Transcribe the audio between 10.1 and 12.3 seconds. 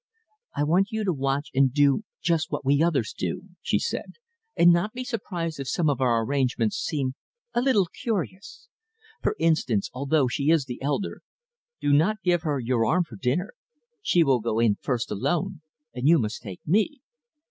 she is the elder, do not